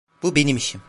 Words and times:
Bu 0.23 0.35
benim 0.35 0.57
işim. 0.57 0.79